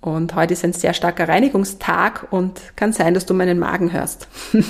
Und 0.00 0.36
heute 0.36 0.52
ist 0.52 0.64
ein 0.64 0.74
sehr 0.74 0.94
starker 0.94 1.28
Reinigungstag 1.28 2.28
und 2.30 2.60
kann 2.76 2.92
sein, 2.92 3.14
dass 3.14 3.26
du 3.26 3.34
meinen 3.34 3.58
Magen 3.58 3.92
hörst. 3.92 4.28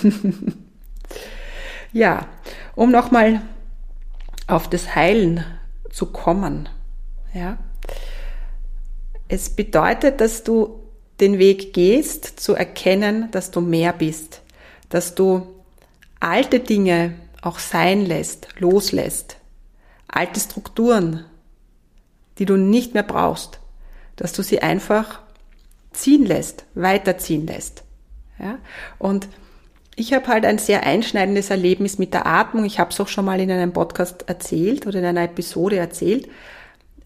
ja, 1.92 2.26
um 2.76 2.90
nochmal 2.90 3.42
auf 4.46 4.68
das 4.68 4.94
Heilen 4.94 5.44
zu 5.90 6.06
kommen. 6.06 6.68
Ja? 7.32 7.58
Es 9.28 9.50
bedeutet, 9.50 10.20
dass 10.20 10.44
du 10.44 10.80
den 11.20 11.38
Weg 11.38 11.72
gehst, 11.72 12.40
zu 12.40 12.54
erkennen, 12.54 13.30
dass 13.30 13.50
du 13.50 13.60
mehr 13.60 13.92
bist, 13.92 14.42
dass 14.88 15.14
du 15.14 15.46
alte 16.20 16.60
Dinge 16.60 17.14
auch 17.40 17.58
sein 17.58 18.04
lässt, 18.04 18.48
loslässt, 18.58 19.36
alte 20.08 20.40
Strukturen, 20.40 21.24
die 22.38 22.46
du 22.46 22.56
nicht 22.56 22.94
mehr 22.94 23.02
brauchst, 23.02 23.60
dass 24.16 24.32
du 24.32 24.42
sie 24.42 24.60
einfach 24.62 25.20
ziehen 25.92 26.24
lässt, 26.24 26.64
weiterziehen 26.74 27.46
lässt. 27.46 27.84
Ja? 28.38 28.58
Und 28.98 29.28
ich 29.96 30.12
habe 30.12 30.26
halt 30.26 30.44
ein 30.44 30.58
sehr 30.58 30.84
einschneidendes 30.84 31.50
Erlebnis 31.50 31.98
mit 31.98 32.14
der 32.14 32.26
Atmung. 32.26 32.64
Ich 32.64 32.80
habe 32.80 32.90
es 32.90 33.00
auch 33.00 33.08
schon 33.08 33.24
mal 33.24 33.40
in 33.40 33.50
einem 33.50 33.72
Podcast 33.72 34.28
erzählt 34.28 34.86
oder 34.86 34.98
in 34.98 35.04
einer 35.04 35.22
Episode 35.22 35.76
erzählt. 35.76 36.28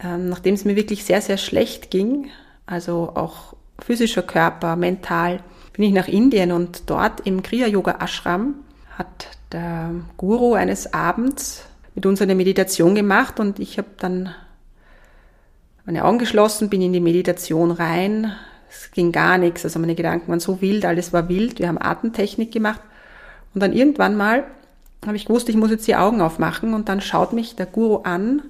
Ähm, 0.01 0.29
nachdem 0.29 0.55
es 0.55 0.65
mir 0.65 0.77
wirklich 0.77 1.05
sehr, 1.05 1.21
sehr 1.21 1.37
schlecht 1.37 1.91
ging, 1.91 2.31
also 2.67 3.13
auch 3.15 3.55
physischer 3.79 4.23
Körper, 4.23 4.77
mental, 4.77 5.41
bin 5.73 5.85
ich 5.85 5.93
nach 5.93 6.09
Indien 6.09 6.53
und 6.53 6.85
dort 6.87 7.21
im 7.21 7.43
Kriya 7.43 7.67
Yoga 7.67 7.99
Ashram 8.01 8.55
hat 8.97 9.29
der 9.53 9.93
Guru 10.17 10.55
eines 10.55 10.93
Abends 10.93 11.65
mit 11.95 12.07
uns 12.07 12.23
eine 12.23 12.35
Meditation 12.35 12.95
gemacht 12.95 13.39
und 13.41 13.59
ich 13.59 13.79
habe 13.79 13.89
dann 13.99 14.35
meine 15.85 16.05
Augen 16.05 16.19
geschlossen, 16.19 16.69
bin 16.69 16.83
in 16.83 16.93
die 16.93 17.01
Meditation 17.01 17.71
rein, 17.71 18.33
es 18.71 18.91
ging 18.91 19.13
gar 19.13 19.39
nichts, 19.39 19.65
also 19.65 19.79
meine 19.79 19.95
Gedanken 19.95 20.29
waren 20.29 20.41
so 20.41 20.61
wild, 20.61 20.85
alles 20.85 21.13
war 21.13 21.29
wild. 21.29 21.59
Wir 21.59 21.69
haben 21.69 21.81
Atemtechnik 21.81 22.53
gemacht. 22.53 22.81
Und 23.55 23.63
dann 23.63 23.73
irgendwann 23.73 24.17
mal 24.17 24.45
habe 25.07 25.17
ich 25.17 25.25
gewusst, 25.25 25.49
ich 25.49 25.57
muss 25.57 25.71
jetzt 25.71 25.87
die 25.87 25.97
Augen 25.97 26.21
aufmachen 26.21 26.75
und 26.75 26.89
dann 26.89 27.01
schaut 27.01 27.33
mich 27.33 27.57
der 27.57 27.67
Guru 27.67 28.03
an 28.03 28.43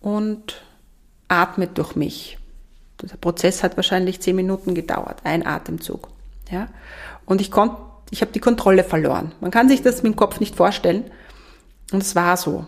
und 0.00 0.62
atmet 1.28 1.76
durch 1.76 1.96
mich. 1.96 2.38
Der 3.02 3.16
Prozess 3.16 3.62
hat 3.62 3.76
wahrscheinlich 3.76 4.20
zehn 4.20 4.36
Minuten 4.36 4.74
gedauert, 4.74 5.20
ein 5.24 5.46
Atemzug. 5.46 6.08
Ja? 6.50 6.68
Und 7.26 7.40
ich 7.40 7.50
konnte, 7.50 7.76
ich 8.10 8.22
habe 8.22 8.32
die 8.32 8.40
Kontrolle 8.40 8.84
verloren. 8.84 9.32
Man 9.40 9.50
kann 9.50 9.68
sich 9.68 9.82
das 9.82 10.02
mit 10.02 10.12
dem 10.12 10.16
Kopf 10.16 10.40
nicht 10.40 10.56
vorstellen. 10.56 11.04
Und 11.92 12.02
es 12.02 12.14
war 12.14 12.36
so. 12.36 12.66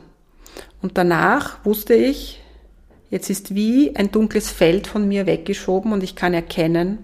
Und 0.82 0.98
danach 0.98 1.64
wusste 1.64 1.94
ich, 1.94 2.42
Jetzt 3.10 3.30
ist 3.30 3.54
wie 3.54 3.96
ein 3.96 4.10
dunkles 4.10 4.50
Feld 4.50 4.86
von 4.86 5.08
mir 5.08 5.26
weggeschoben 5.26 5.92
und 5.92 6.02
ich 6.02 6.14
kann 6.14 6.34
erkennen, 6.34 6.98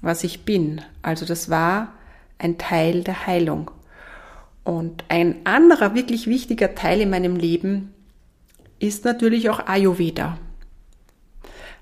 was 0.00 0.24
ich 0.24 0.44
bin. 0.44 0.80
Also 1.02 1.26
das 1.26 1.48
war 1.48 1.94
ein 2.38 2.58
Teil 2.58 3.04
der 3.04 3.26
Heilung. 3.26 3.70
Und 4.64 5.04
ein 5.08 5.36
anderer 5.44 5.94
wirklich 5.94 6.26
wichtiger 6.26 6.74
Teil 6.74 7.00
in 7.00 7.10
meinem 7.10 7.36
Leben 7.36 7.94
ist 8.80 9.04
natürlich 9.04 9.48
auch 9.48 9.66
Ayurveda. 9.66 10.38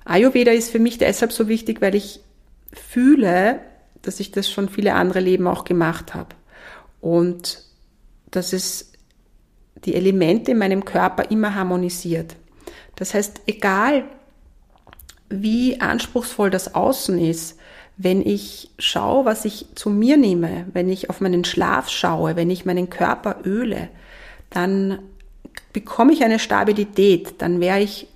Ayurveda 0.05 0.53
ist 0.53 0.71
für 0.71 0.79
mich 0.79 0.99
deshalb 0.99 1.33
so 1.33 1.49
wichtig, 1.49 1.81
weil 1.81 1.95
ich 1.95 2.21
fühle, 2.73 3.61
dass 4.03 4.21
ich 4.21 4.31
das 4.31 4.51
schon 4.51 4.69
viele 4.69 4.95
andere 4.95 5.21
Leben 5.21 5.47
auch 5.47 5.65
gemacht 5.65 6.15
habe. 6.15 6.29
Und 7.01 7.63
dass 8.31 8.53
es 8.53 8.93
die 9.85 9.95
Elemente 9.95 10.53
in 10.53 10.59
meinem 10.59 10.85
Körper 10.85 11.31
immer 11.31 11.55
harmonisiert. 11.55 12.37
Das 12.97 13.15
heißt, 13.15 13.43
egal 13.47 14.05
wie 15.29 15.81
anspruchsvoll 15.81 16.51
das 16.51 16.75
Außen 16.75 17.19
ist, 17.19 17.59
wenn 17.97 18.21
ich 18.21 18.71
schaue, 18.79 19.25
was 19.25 19.45
ich 19.45 19.67
zu 19.75 19.89
mir 19.91 20.17
nehme, 20.17 20.67
wenn 20.73 20.89
ich 20.89 21.09
auf 21.09 21.21
meinen 21.21 21.45
Schlaf 21.45 21.89
schaue, 21.89 22.37
wenn 22.37 22.51
ich 22.51 22.65
meinen 22.65 22.91
Körper 22.91 23.39
öle, 23.45 23.89
dann 24.51 24.99
bekomme 25.73 26.13
ich 26.13 26.23
eine 26.25 26.39
Stabilität, 26.39 27.35
dann 27.39 27.61
wäre 27.61 27.81
ich 27.81 28.09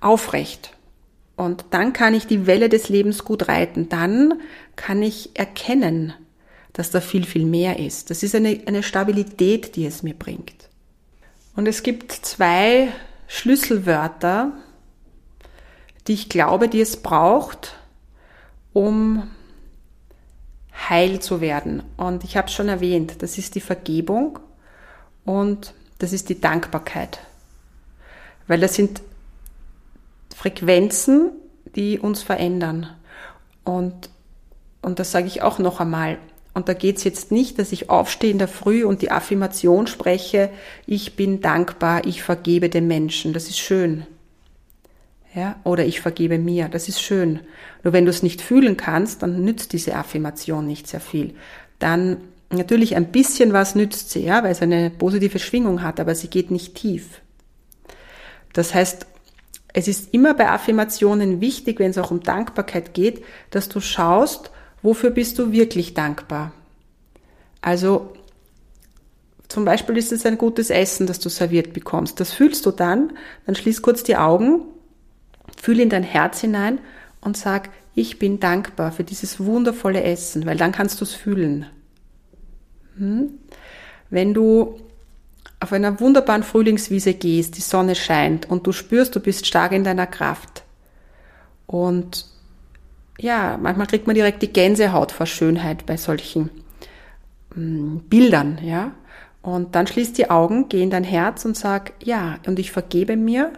aufrecht. 0.00 0.72
Und 1.36 1.66
dann 1.70 1.92
kann 1.92 2.14
ich 2.14 2.26
die 2.26 2.46
Welle 2.46 2.68
des 2.68 2.88
Lebens 2.88 3.24
gut 3.24 3.46
reiten. 3.46 3.88
Dann 3.88 4.40
kann 4.74 5.02
ich 5.02 5.30
erkennen, 5.34 6.12
dass 6.72 6.90
da 6.90 7.00
viel, 7.00 7.24
viel 7.24 7.44
mehr 7.44 7.78
ist. 7.78 8.10
Das 8.10 8.24
ist 8.24 8.34
eine, 8.34 8.60
eine 8.66 8.82
Stabilität, 8.82 9.76
die 9.76 9.86
es 9.86 10.02
mir 10.02 10.14
bringt. 10.14 10.68
Und 11.54 11.68
es 11.68 11.84
gibt 11.84 12.10
zwei 12.10 12.88
Schlüsselwörter, 13.28 14.52
die 16.08 16.14
ich 16.14 16.28
glaube, 16.28 16.68
die 16.68 16.80
es 16.80 16.96
braucht, 16.96 17.76
um 18.72 19.30
heil 20.88 21.20
zu 21.20 21.40
werden. 21.40 21.82
Und 21.96 22.24
ich 22.24 22.36
habe 22.36 22.48
es 22.48 22.54
schon 22.54 22.68
erwähnt, 22.68 23.22
das 23.22 23.38
ist 23.38 23.54
die 23.54 23.60
Vergebung 23.60 24.38
und 25.24 25.74
das 25.98 26.12
ist 26.12 26.28
die 26.30 26.40
Dankbarkeit. 26.40 27.20
Weil 28.46 28.60
das 28.60 28.74
sind 28.74 29.02
Frequenzen, 30.34 31.32
die 31.76 31.98
uns 31.98 32.22
verändern. 32.22 32.88
Und, 33.64 34.08
und 34.80 34.98
das 34.98 35.12
sage 35.12 35.26
ich 35.26 35.42
auch 35.42 35.58
noch 35.58 35.80
einmal. 35.80 36.18
Und 36.58 36.68
da 36.68 36.74
geht's 36.74 37.04
jetzt 37.04 37.30
nicht, 37.30 37.60
dass 37.60 37.70
ich 37.70 37.88
aufstehe 37.88 38.32
in 38.32 38.38
der 38.38 38.48
Früh 38.48 38.84
und 38.84 39.00
die 39.00 39.12
Affirmation 39.12 39.86
spreche, 39.86 40.50
ich 40.86 41.14
bin 41.14 41.40
dankbar, 41.40 42.04
ich 42.04 42.20
vergebe 42.20 42.68
den 42.68 42.88
Menschen. 42.88 43.32
Das 43.32 43.48
ist 43.48 43.58
schön. 43.58 44.08
Ja, 45.32 45.54
oder 45.62 45.86
ich 45.86 46.00
vergebe 46.00 46.36
mir. 46.36 46.68
Das 46.68 46.88
ist 46.88 47.00
schön. 47.00 47.38
Nur 47.84 47.92
wenn 47.92 48.06
du 48.06 48.10
es 48.10 48.24
nicht 48.24 48.42
fühlen 48.42 48.76
kannst, 48.76 49.22
dann 49.22 49.44
nützt 49.44 49.72
diese 49.72 49.94
Affirmation 49.94 50.66
nicht 50.66 50.88
sehr 50.88 50.98
viel. 50.98 51.34
Dann 51.78 52.16
natürlich 52.50 52.96
ein 52.96 53.12
bisschen 53.12 53.52
was 53.52 53.76
nützt 53.76 54.10
sie, 54.10 54.24
ja, 54.24 54.42
weil 54.42 54.50
es 54.50 54.60
eine 54.60 54.90
positive 54.90 55.38
Schwingung 55.38 55.82
hat, 55.84 56.00
aber 56.00 56.16
sie 56.16 56.26
geht 56.26 56.50
nicht 56.50 56.74
tief. 56.74 57.20
Das 58.52 58.74
heißt, 58.74 59.06
es 59.74 59.86
ist 59.86 60.12
immer 60.12 60.34
bei 60.34 60.50
Affirmationen 60.50 61.40
wichtig, 61.40 61.78
wenn 61.78 61.92
es 61.92 61.98
auch 61.98 62.10
um 62.10 62.20
Dankbarkeit 62.20 62.94
geht, 62.94 63.22
dass 63.50 63.68
du 63.68 63.78
schaust, 63.78 64.50
wofür 64.82 65.10
bist 65.10 65.38
du 65.38 65.52
wirklich 65.52 65.94
dankbar. 65.94 66.52
Also 67.60 68.12
zum 69.48 69.64
Beispiel 69.64 69.96
ist 69.96 70.12
es 70.12 70.26
ein 70.26 70.38
gutes 70.38 70.70
Essen, 70.70 71.06
das 71.06 71.18
du 71.18 71.28
serviert 71.28 71.72
bekommst. 71.72 72.20
Das 72.20 72.32
fühlst 72.32 72.66
du 72.66 72.70
dann, 72.70 73.12
dann 73.46 73.54
schließ 73.54 73.82
kurz 73.82 74.02
die 74.02 74.16
Augen, 74.16 74.60
fühl 75.60 75.80
in 75.80 75.88
dein 75.88 76.02
Herz 76.02 76.40
hinein 76.40 76.78
und 77.20 77.36
sag, 77.36 77.70
ich 77.94 78.18
bin 78.18 78.40
dankbar 78.40 78.92
für 78.92 79.04
dieses 79.04 79.40
wundervolle 79.40 80.02
Essen, 80.02 80.46
weil 80.46 80.56
dann 80.56 80.72
kannst 80.72 81.00
du 81.00 81.04
es 81.04 81.14
fühlen. 81.14 81.66
Hm? 82.96 83.30
Wenn 84.10 84.34
du 84.34 84.78
auf 85.60 85.72
einer 85.72 85.98
wunderbaren 85.98 86.42
Frühlingswiese 86.42 87.14
gehst, 87.14 87.56
die 87.56 87.62
Sonne 87.62 87.94
scheint 87.94 88.48
und 88.48 88.66
du 88.66 88.72
spürst, 88.72 89.16
du 89.16 89.20
bist 89.20 89.46
stark 89.46 89.72
in 89.72 89.82
deiner 89.82 90.06
Kraft. 90.06 90.62
Und 91.66 92.26
ja, 93.18 93.58
manchmal 93.60 93.86
kriegt 93.86 94.06
man 94.06 94.14
direkt 94.14 94.42
die 94.42 94.52
Gänsehaut 94.52 95.12
vor 95.12 95.26
Schönheit 95.26 95.86
bei 95.86 95.96
solchen 95.96 96.50
hm, 97.52 98.02
Bildern, 98.08 98.58
ja. 98.62 98.92
Und 99.42 99.74
dann 99.74 99.86
schließ 99.86 100.12
die 100.12 100.30
Augen, 100.30 100.68
geh 100.68 100.82
in 100.82 100.90
dein 100.90 101.04
Herz 101.04 101.44
und 101.44 101.56
sag, 101.56 101.92
ja, 102.02 102.38
und 102.46 102.58
ich 102.58 102.70
vergebe 102.70 103.16
mir, 103.16 103.52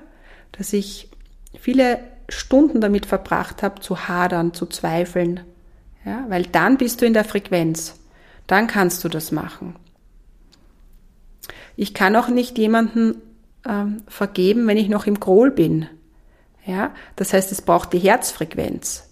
dass 0.52 0.72
ich 0.72 1.08
viele 1.58 1.98
Stunden 2.28 2.80
damit 2.80 3.06
verbracht 3.06 3.62
habe, 3.62 3.80
zu 3.80 4.08
hadern, 4.08 4.54
zu 4.54 4.66
zweifeln. 4.66 5.40
Ja, 6.04 6.24
weil 6.28 6.44
dann 6.44 6.78
bist 6.78 7.00
du 7.00 7.06
in 7.06 7.12
der 7.12 7.24
Frequenz. 7.24 7.96
Dann 8.46 8.66
kannst 8.66 9.04
du 9.04 9.08
das 9.08 9.32
machen. 9.32 9.76
Ich 11.76 11.92
kann 11.92 12.16
auch 12.16 12.28
nicht 12.28 12.56
jemanden 12.56 13.16
ähm, 13.66 14.02
vergeben, 14.08 14.66
wenn 14.66 14.76
ich 14.76 14.88
noch 14.88 15.06
im 15.06 15.20
Grohl 15.20 15.50
bin. 15.50 15.86
Ja, 16.64 16.92
das 17.16 17.32
heißt, 17.32 17.52
es 17.52 17.62
braucht 17.62 17.92
die 17.92 17.98
Herzfrequenz. 17.98 19.09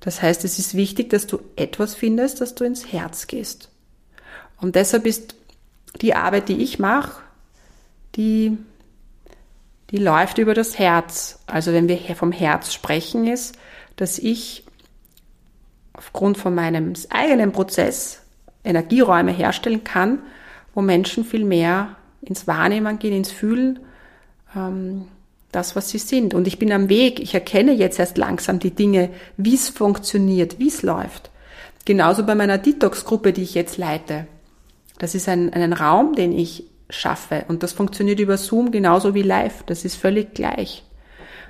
Das 0.00 0.22
heißt, 0.22 0.44
es 0.44 0.58
ist 0.58 0.74
wichtig, 0.74 1.10
dass 1.10 1.26
du 1.26 1.40
etwas 1.56 1.94
findest, 1.94 2.40
dass 2.40 2.54
du 2.54 2.64
ins 2.64 2.92
Herz 2.92 3.26
gehst. 3.26 3.70
Und 4.60 4.74
deshalb 4.74 5.06
ist 5.06 5.34
die 6.00 6.14
Arbeit, 6.14 6.48
die 6.48 6.62
ich 6.62 6.78
mache, 6.78 7.22
die 8.16 8.58
die 9.90 9.98
läuft 9.98 10.38
über 10.38 10.54
das 10.54 10.78
Herz. 10.78 11.40
Also 11.46 11.72
wenn 11.72 11.88
wir 11.88 11.98
vom 12.14 12.32
Herz 12.32 12.72
sprechen, 12.72 13.26
ist, 13.26 13.58
dass 13.96 14.18
ich 14.18 14.64
aufgrund 15.92 16.38
von 16.38 16.54
meinem 16.54 16.94
eigenen 17.10 17.52
Prozess 17.52 18.22
Energieräume 18.64 19.32
herstellen 19.32 19.84
kann, 19.84 20.20
wo 20.74 20.80
Menschen 20.80 21.24
viel 21.24 21.44
mehr 21.44 21.96
ins 22.22 22.46
Wahrnehmen 22.46 22.98
gehen, 22.98 23.14
ins 23.14 23.32
Fühlen, 23.32 23.80
ähm, 24.54 25.08
das, 25.52 25.76
was 25.76 25.90
sie 25.90 25.98
sind. 25.98 26.34
Und 26.34 26.46
ich 26.46 26.58
bin 26.58 26.72
am 26.72 26.88
Weg, 26.88 27.20
ich 27.20 27.34
erkenne 27.34 27.72
jetzt 27.72 27.98
erst 27.98 28.18
langsam 28.18 28.58
die 28.58 28.70
Dinge, 28.70 29.10
wie 29.36 29.54
es 29.54 29.68
funktioniert, 29.68 30.58
wie 30.58 30.68
es 30.68 30.82
läuft. 30.82 31.30
Genauso 31.84 32.24
bei 32.24 32.34
meiner 32.34 32.58
Detox-Gruppe, 32.58 33.32
die 33.32 33.42
ich 33.42 33.54
jetzt 33.54 33.78
leite. 33.78 34.26
Das 34.98 35.14
ist 35.14 35.28
ein, 35.28 35.52
ein 35.52 35.72
Raum, 35.72 36.14
den 36.14 36.32
ich 36.32 36.64
schaffe. 36.90 37.44
Und 37.48 37.62
das 37.62 37.72
funktioniert 37.72 38.20
über 38.20 38.36
Zoom 38.36 38.70
genauso 38.70 39.14
wie 39.14 39.22
live. 39.22 39.62
Das 39.66 39.84
ist 39.84 39.96
völlig 39.96 40.34
gleich. 40.34 40.84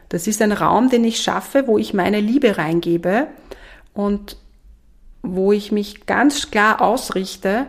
Das 0.08 0.26
ist 0.26 0.42
ein 0.42 0.52
Raum, 0.52 0.90
den 0.90 1.04
ich 1.04 1.20
schaffe, 1.20 1.66
wo 1.66 1.78
ich 1.78 1.94
meine 1.94 2.20
Liebe 2.20 2.58
reingebe 2.58 3.28
und 3.94 4.36
wo 5.22 5.52
ich 5.52 5.72
mich 5.72 6.06
ganz 6.06 6.50
klar 6.50 6.80
ausrichte 6.80 7.66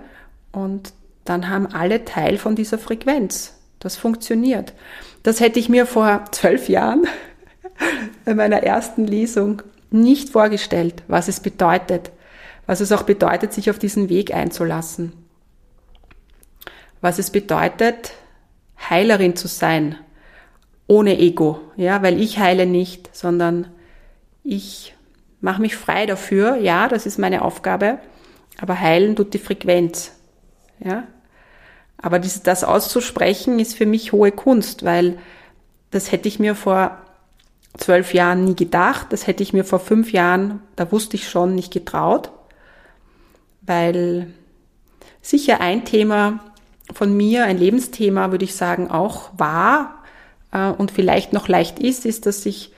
und 0.52 0.94
dann 1.26 1.50
haben 1.50 1.68
alle 1.68 2.06
Teil 2.06 2.38
von 2.38 2.56
dieser 2.56 2.78
Frequenz. 2.78 3.61
Das 3.82 3.98
funktioniert. 3.98 4.74
Das 5.24 5.40
hätte 5.40 5.60
ich 5.60 5.68
mir 5.68 5.86
vor 5.86 6.26
zwölf 6.32 6.70
Jahren 6.70 7.08
bei 8.26 8.34
meiner 8.34 8.64
ersten 8.64 9.06
Lesung 9.06 9.64
nicht 9.90 10.30
vorgestellt, 10.30 11.04
was 11.08 11.28
es 11.28 11.42
bedeutet, 11.42 12.12
was 12.68 12.80
es 12.80 12.92
auch 12.92 13.04
bedeutet, 13.04 13.54
sich 13.54 13.70
auf 13.70 13.80
diesen 13.80 14.08
Weg 14.08 14.34
einzulassen. 14.34 15.14
Was 17.02 17.18
es 17.20 17.32
bedeutet, 17.32 18.14
Heilerin 18.90 19.36
zu 19.36 19.48
sein, 19.48 19.98
ohne 20.88 21.18
Ego, 21.18 21.60
ja, 21.76 22.04
weil 22.04 22.22
ich 22.22 22.38
heile 22.38 22.68
nicht, 22.68 23.16
sondern 23.16 23.68
ich 24.44 24.96
mache 25.40 25.62
mich 25.62 25.76
frei 25.76 26.06
dafür, 26.06 26.58
ja, 26.58 26.88
das 26.88 27.08
ist 27.08 27.18
meine 27.18 27.42
Aufgabe, 27.42 27.98
aber 28.60 28.80
heilen 28.80 29.16
tut 29.16 29.34
die 29.34 29.40
Frequenz, 29.40 30.12
ja. 30.80 31.08
Aber 32.02 32.20
das, 32.20 32.42
das 32.44 32.64
auszusprechen 32.64 33.60
ist 33.60 33.76
für 33.76 33.86
mich 33.86 34.12
hohe 34.12 34.32
Kunst, 34.32 34.84
weil 34.84 35.18
das 35.92 36.12
hätte 36.12 36.28
ich 36.28 36.40
mir 36.40 36.56
vor 36.56 36.98
zwölf 37.78 38.14
Jahren 38.14 38.44
nie 38.44 38.56
gedacht, 38.56 39.08
das 39.12 39.28
hätte 39.28 39.44
ich 39.44 39.54
mir 39.54 39.64
vor 39.64 39.80
fünf 39.80 40.12
Jahren, 40.12 40.62
da 40.76 40.92
wusste 40.92 41.16
ich 41.16 41.30
schon, 41.30 41.56
nicht 41.56 41.72
getraut, 41.72 42.32
weil 43.62 44.28
sicher 45.22 45.62
ein 45.62 45.86
Thema 45.86 46.40
von 46.94 47.16
mir 47.16 47.46
ein 47.46 47.58
Lebensthema, 47.58 48.32
würde 48.32 48.46
ich 48.46 48.56
sagen, 48.56 48.90
auch 48.90 49.30
war 49.38 50.04
äh, 50.52 50.70
und 50.70 50.92
vielleicht 50.92 51.34
noch 51.34 51.48
leicht 51.48 51.80
ist, 51.80 52.06
ist, 52.06 52.26
dass 52.26 52.46
ich 52.46 52.74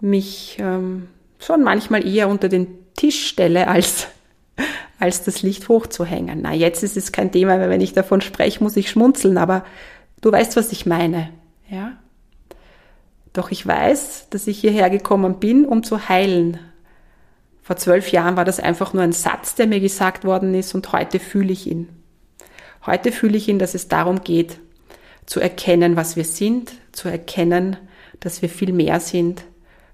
mich 0.00 0.56
ähm, 0.58 1.08
schon 1.38 1.62
manchmal 1.62 2.06
eher 2.06 2.28
unter 2.28 2.48
den 2.48 2.66
Tisch 2.94 3.26
stelle, 3.26 3.68
als, 3.68 4.08
als 5.02 5.24
das 5.24 5.42
Licht 5.42 5.68
hochzuhängen. 5.68 6.42
Na, 6.42 6.54
jetzt 6.54 6.84
ist 6.84 6.96
es 6.96 7.10
kein 7.10 7.32
Thema, 7.32 7.58
weil 7.58 7.70
wenn 7.70 7.80
ich 7.80 7.92
davon 7.92 8.20
spreche, 8.20 8.62
muss 8.62 8.76
ich 8.76 8.88
schmunzeln, 8.88 9.36
aber 9.36 9.64
du 10.20 10.30
weißt, 10.30 10.54
was 10.56 10.70
ich 10.70 10.86
meine, 10.86 11.30
ja? 11.68 11.98
Doch 13.32 13.50
ich 13.50 13.66
weiß, 13.66 14.28
dass 14.30 14.46
ich 14.46 14.60
hierher 14.60 14.90
gekommen 14.90 15.40
bin, 15.40 15.64
um 15.64 15.82
zu 15.82 16.08
heilen. 16.08 16.60
Vor 17.62 17.76
zwölf 17.76 18.12
Jahren 18.12 18.36
war 18.36 18.44
das 18.44 18.60
einfach 18.60 18.92
nur 18.92 19.02
ein 19.02 19.12
Satz, 19.12 19.56
der 19.56 19.66
mir 19.66 19.80
gesagt 19.80 20.24
worden 20.24 20.54
ist 20.54 20.72
und 20.72 20.92
heute 20.92 21.18
fühle 21.18 21.52
ich 21.52 21.66
ihn. 21.66 21.88
Heute 22.86 23.10
fühle 23.10 23.36
ich 23.36 23.48
ihn, 23.48 23.58
dass 23.58 23.74
es 23.74 23.88
darum 23.88 24.22
geht, 24.22 24.60
zu 25.26 25.40
erkennen, 25.40 25.96
was 25.96 26.14
wir 26.14 26.24
sind, 26.24 26.74
zu 26.92 27.08
erkennen, 27.08 27.76
dass 28.20 28.40
wir 28.40 28.48
viel 28.48 28.72
mehr 28.72 29.00
sind, 29.00 29.42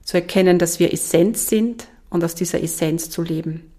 zu 0.03 0.19
erkennen, 0.19 0.59
dass 0.59 0.81
wir 0.81 0.93
Essenz 0.93 1.49
sind 1.49 1.89
und 2.11 2.23
aus 2.23 2.35
dieser 2.35 2.63
Essenz 2.63 3.09
zu 3.09 3.23
leben. 3.23 3.73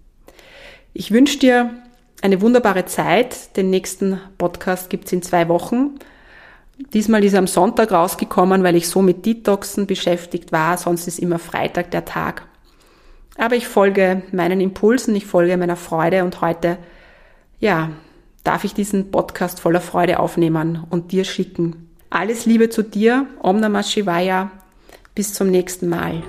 Ich 0.92 1.12
wünsche 1.12 1.38
dir 1.38 1.70
eine 2.20 2.40
wunderbare 2.40 2.84
Zeit. 2.84 3.56
Den 3.56 3.70
nächsten 3.70 4.20
Podcast 4.38 4.90
gibt's 4.90 5.12
in 5.12 5.22
zwei 5.22 5.48
Wochen. 5.48 5.98
Diesmal 6.92 7.24
ist 7.24 7.34
er 7.34 7.38
am 7.38 7.46
Sonntag 7.46 7.92
rausgekommen, 7.92 8.62
weil 8.64 8.74
ich 8.74 8.88
so 8.88 9.02
mit 9.02 9.24
Detoxen 9.24 9.86
beschäftigt 9.86 10.50
war. 10.50 10.76
Sonst 10.78 11.06
ist 11.06 11.18
immer 11.18 11.38
Freitag 11.38 11.90
der 11.90 12.04
Tag. 12.04 12.46
Aber 13.36 13.54
ich 13.54 13.68
folge 13.68 14.22
meinen 14.32 14.60
Impulsen, 14.60 15.14
ich 15.14 15.26
folge 15.26 15.56
meiner 15.56 15.76
Freude 15.76 16.24
und 16.24 16.40
heute, 16.40 16.78
ja, 17.60 17.90
darf 18.44 18.64
ich 18.64 18.74
diesen 18.74 19.10
Podcast 19.10 19.60
voller 19.60 19.80
Freude 19.80 20.18
aufnehmen 20.18 20.84
und 20.90 21.12
dir 21.12 21.24
schicken. 21.24 21.88
Alles 22.10 22.46
Liebe 22.46 22.70
zu 22.70 22.82
dir, 22.82 23.26
Om 23.40 23.60
Namah 23.60 23.84
Shivaya, 23.84 24.50
bis 25.14 25.34
zum 25.34 25.50
nächsten 25.50 25.88
Mal. 25.88 26.22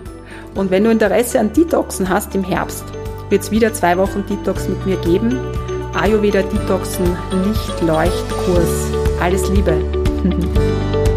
Und 0.53 0.69
wenn 0.69 0.83
du 0.83 0.91
Interesse 0.91 1.39
an 1.39 1.53
Detoxen 1.53 2.09
hast 2.09 2.35
im 2.35 2.43
Herbst, 2.43 2.83
wird 3.31 3.41
es 3.43 3.51
wieder 3.51 3.73
zwei 3.73 3.97
Wochen 3.97 4.25
Detox 4.27 4.67
mit 4.67 4.85
mir 4.85 4.97
geben. 4.97 5.39
Ayurveda 5.93 6.41
Detoxen 6.41 7.05
Licht-Leucht-Kurs. 7.45 8.91
Alles 9.19 9.49
Liebe. 9.49 9.73